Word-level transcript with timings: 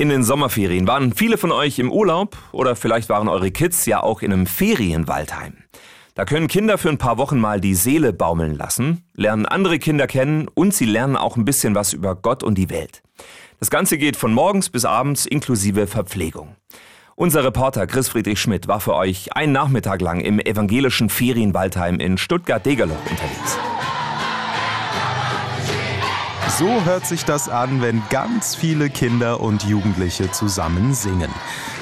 In 0.00 0.08
den 0.08 0.22
Sommerferien 0.22 0.86
waren 0.86 1.12
viele 1.12 1.36
von 1.36 1.52
euch 1.52 1.78
im 1.78 1.92
Urlaub 1.92 2.38
oder 2.52 2.74
vielleicht 2.74 3.10
waren 3.10 3.28
eure 3.28 3.50
Kids 3.50 3.84
ja 3.84 4.02
auch 4.02 4.22
in 4.22 4.32
einem 4.32 4.46
Ferienwaldheim. 4.46 5.58
Da 6.14 6.24
können 6.24 6.48
Kinder 6.48 6.78
für 6.78 6.88
ein 6.88 6.96
paar 6.96 7.18
Wochen 7.18 7.38
mal 7.38 7.60
die 7.60 7.74
Seele 7.74 8.14
baumeln 8.14 8.56
lassen, 8.56 9.04
lernen 9.14 9.44
andere 9.44 9.78
Kinder 9.78 10.06
kennen 10.06 10.48
und 10.54 10.72
sie 10.72 10.86
lernen 10.86 11.16
auch 11.16 11.36
ein 11.36 11.44
bisschen 11.44 11.74
was 11.74 11.92
über 11.92 12.16
Gott 12.16 12.42
und 12.42 12.54
die 12.54 12.70
Welt. 12.70 13.02
Das 13.58 13.68
Ganze 13.68 13.98
geht 13.98 14.16
von 14.16 14.32
morgens 14.32 14.70
bis 14.70 14.86
abends 14.86 15.26
inklusive 15.26 15.86
Verpflegung. 15.86 16.56
Unser 17.14 17.44
Reporter 17.44 17.86
Chris 17.86 18.08
Friedrich 18.08 18.40
Schmidt 18.40 18.68
war 18.68 18.80
für 18.80 18.94
euch 18.94 19.36
einen 19.36 19.52
Nachmittag 19.52 20.00
lang 20.00 20.20
im 20.20 20.40
evangelischen 20.40 21.10
Ferienwaldheim 21.10 22.00
in 22.00 22.16
Stuttgart-Degerloch 22.16 23.04
unterwegs. 23.10 23.58
So 26.60 26.84
hört 26.84 27.06
sich 27.06 27.24
das 27.24 27.48
an, 27.48 27.80
wenn 27.80 28.02
ganz 28.10 28.54
viele 28.54 28.90
Kinder 28.90 29.40
und 29.40 29.62
Jugendliche 29.62 30.30
zusammen 30.30 30.92
singen. 30.92 31.30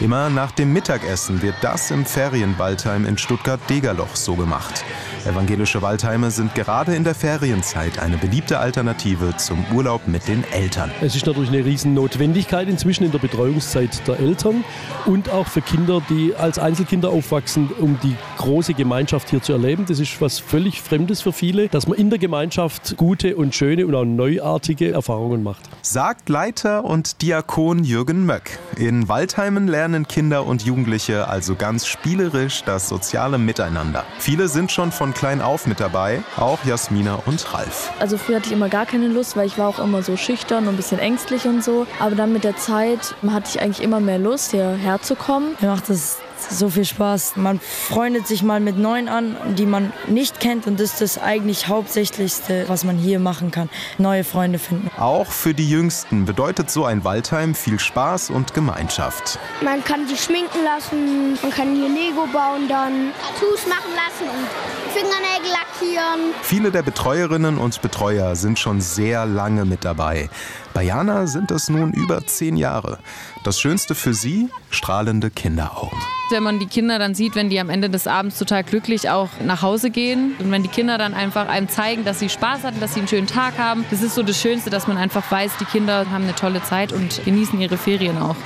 Immer 0.00 0.28
nach 0.28 0.50
dem 0.50 0.74
Mittagessen 0.74 1.40
wird 1.40 1.54
das 1.62 1.90
im 1.90 2.04
Ferienwaldheim 2.04 3.06
in 3.06 3.16
Stuttgart-Degerloch 3.16 4.14
so 4.14 4.34
gemacht. 4.34 4.84
Evangelische 5.24 5.80
Waldheime 5.80 6.30
sind 6.30 6.54
gerade 6.54 6.94
in 6.94 7.04
der 7.04 7.14
Ferienzeit 7.14 7.98
eine 7.98 8.18
beliebte 8.18 8.58
Alternative 8.58 9.34
zum 9.38 9.64
Urlaub 9.74 10.06
mit 10.06 10.28
den 10.28 10.44
Eltern. 10.52 10.90
Es 11.00 11.16
ist 11.16 11.24
natürlich 11.24 11.48
eine 11.48 11.64
riesen 11.64 11.94
Notwendigkeit 11.94 12.68
inzwischen 12.68 13.04
in 13.04 13.12
der 13.12 13.18
Betreuungszeit 13.18 14.06
der 14.06 14.20
Eltern 14.20 14.62
und 15.06 15.30
auch 15.30 15.46
für 15.46 15.62
Kinder, 15.62 16.02
die 16.10 16.34
als 16.36 16.58
Einzelkinder 16.58 17.08
aufwachsen, 17.08 17.70
um 17.80 17.98
die 18.02 18.14
große 18.36 18.74
Gemeinschaft 18.74 19.30
hier 19.30 19.40
zu 19.40 19.54
erleben. 19.54 19.86
Das 19.88 19.98
ist 20.00 20.20
was 20.20 20.38
völlig 20.38 20.82
Fremdes 20.82 21.22
für 21.22 21.32
viele, 21.32 21.68
dass 21.68 21.88
man 21.88 21.96
in 21.96 22.10
der 22.10 22.18
Gemeinschaft 22.18 22.98
gute 22.98 23.36
und 23.36 23.54
schöne 23.54 23.86
und 23.86 23.94
auch 23.94 24.04
neuartige 24.04 24.65
Erfahrungen 24.74 25.42
macht. 25.42 25.62
Sagt 25.82 26.28
Leiter 26.28 26.84
und 26.84 27.22
Diakon 27.22 27.84
Jürgen 27.84 28.26
Möck. 28.26 28.58
In 28.76 29.08
Waldheimen 29.08 29.68
lernen 29.68 30.08
Kinder 30.08 30.44
und 30.44 30.62
Jugendliche 30.62 31.28
also 31.28 31.54
ganz 31.54 31.86
spielerisch 31.86 32.64
das 32.64 32.88
soziale 32.88 33.38
Miteinander. 33.38 34.04
Viele 34.18 34.48
sind 34.48 34.72
schon 34.72 34.90
von 34.90 35.14
klein 35.14 35.40
auf 35.40 35.66
mit 35.66 35.80
dabei, 35.80 36.22
auch 36.36 36.64
Jasmina 36.64 37.20
und 37.26 37.54
Ralf. 37.54 37.92
Also 38.00 38.18
früher 38.18 38.36
hatte 38.36 38.46
ich 38.46 38.52
immer 38.52 38.68
gar 38.68 38.86
keine 38.86 39.08
Lust, 39.08 39.36
weil 39.36 39.46
ich 39.46 39.56
war 39.56 39.68
auch 39.68 39.78
immer 39.78 40.02
so 40.02 40.16
schüchtern 40.16 40.64
und 40.64 40.74
ein 40.74 40.76
bisschen 40.76 40.98
ängstlich 40.98 41.46
und 41.46 41.62
so. 41.62 41.86
Aber 42.00 42.16
dann 42.16 42.32
mit 42.32 42.44
der 42.44 42.56
Zeit 42.56 43.14
hatte 43.28 43.50
ich 43.54 43.60
eigentlich 43.60 43.82
immer 43.82 44.00
mehr 44.00 44.18
Lust, 44.18 44.50
hierher 44.50 45.00
zu 45.00 45.14
kommen. 45.14 45.54
Mir 45.60 45.68
macht 45.68 45.88
das 45.88 46.18
so 46.38 46.68
viel 46.70 46.84
Spaß. 46.84 47.36
Man 47.36 47.60
freundet 47.60 48.26
sich 48.26 48.42
mal 48.42 48.60
mit 48.60 48.78
Neuen 48.78 49.08
an, 49.08 49.36
die 49.56 49.66
man 49.66 49.92
nicht 50.06 50.40
kennt 50.40 50.66
und 50.66 50.80
das 50.80 50.92
ist 50.92 51.00
das 51.00 51.22
eigentlich 51.22 51.68
Hauptsächlichste, 51.68 52.64
was 52.68 52.84
man 52.84 52.96
hier 52.96 53.18
machen 53.18 53.50
kann. 53.50 53.68
Neue 53.98 54.24
Freunde 54.24 54.58
finden. 54.58 54.90
Auch 54.98 55.26
für 55.26 55.54
die 55.54 55.68
Jüngsten 55.68 56.24
bedeutet 56.24 56.70
so 56.70 56.84
ein 56.84 57.04
Waldheim 57.04 57.54
viel 57.54 57.78
Spaß 57.78 58.30
und 58.30 58.54
Gemeinschaft. 58.54 59.38
Man 59.62 59.82
kann 59.84 60.06
sich 60.06 60.20
schminken 60.22 60.64
lassen, 60.64 61.38
man 61.42 61.50
kann 61.50 61.74
hier 61.74 61.88
Lego 61.88 62.26
bauen, 62.32 62.68
dann 62.68 63.12
Tattoos 63.20 63.66
machen 63.66 63.92
lassen 63.94 64.30
und 64.30 64.92
Fingernägel 64.92 65.50
lackieren. 65.50 66.34
Viele 66.42 66.70
der 66.70 66.82
Betreuerinnen 66.82 67.58
und 67.58 67.82
Betreuer 67.82 68.36
sind 68.36 68.58
schon 68.58 68.80
sehr 68.80 69.26
lange 69.26 69.64
mit 69.64 69.84
dabei. 69.84 70.28
Bei 70.76 70.82
Jana 70.82 71.26
sind 71.26 71.50
es 71.52 71.70
nun 71.70 71.94
über 71.94 72.26
zehn 72.26 72.54
Jahre. 72.54 72.98
Das 73.44 73.58
Schönste 73.58 73.94
für 73.94 74.12
sie, 74.12 74.50
strahlende 74.68 75.30
Kinderaugen. 75.30 75.98
Wenn 76.28 76.42
man 76.42 76.58
die 76.58 76.66
Kinder 76.66 76.98
dann 76.98 77.14
sieht, 77.14 77.34
wenn 77.34 77.48
die 77.48 77.58
am 77.60 77.70
Ende 77.70 77.88
des 77.88 78.06
Abends 78.06 78.38
total 78.38 78.62
glücklich 78.62 79.08
auch 79.08 79.30
nach 79.42 79.62
Hause 79.62 79.88
gehen 79.88 80.34
und 80.38 80.50
wenn 80.50 80.62
die 80.62 80.68
Kinder 80.68 80.98
dann 80.98 81.14
einfach 81.14 81.48
einem 81.48 81.70
zeigen, 81.70 82.04
dass 82.04 82.18
sie 82.18 82.28
Spaß 82.28 82.62
hatten, 82.64 82.78
dass 82.78 82.92
sie 82.92 83.00
einen 83.00 83.08
schönen 83.08 83.26
Tag 83.26 83.56
haben, 83.56 83.86
das 83.90 84.02
ist 84.02 84.14
so 84.14 84.22
das 84.22 84.38
Schönste, 84.38 84.68
dass 84.68 84.86
man 84.86 84.98
einfach 84.98 85.30
weiß, 85.30 85.52
die 85.58 85.64
Kinder 85.64 86.10
haben 86.10 86.24
eine 86.24 86.34
tolle 86.34 86.62
Zeit 86.62 86.92
und 86.92 87.24
genießen 87.24 87.58
ihre 87.58 87.78
Ferien 87.78 88.18
auch. 88.18 88.36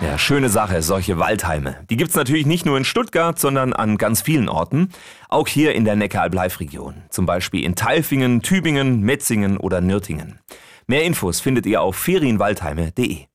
Ja, 0.00 0.18
schöne 0.18 0.50
Sache, 0.50 0.82
solche 0.82 1.18
Waldheime. 1.18 1.78
Die 1.90 1.96
gibt's 1.96 2.14
natürlich 2.14 2.46
nicht 2.46 2.64
nur 2.64 2.78
in 2.78 2.84
Stuttgart, 2.84 3.40
sondern 3.40 3.72
an 3.72 3.98
ganz 3.98 4.22
vielen 4.22 4.48
Orten. 4.48 4.90
Auch 5.28 5.48
hier 5.48 5.74
in 5.74 5.84
der 5.84 5.96
Neckar-Alb-Live-Region. 5.96 6.94
Zum 7.10 7.26
Beispiel 7.26 7.64
in 7.64 7.74
Tailfingen, 7.74 8.40
Tübingen, 8.40 9.00
Metzingen 9.00 9.56
oder 9.56 9.80
Nürtingen. 9.80 10.38
Mehr 10.86 11.04
Infos 11.04 11.40
findet 11.40 11.64
ihr 11.66 11.80
auf 11.80 11.96
ferienwaldheime.de. 11.96 13.26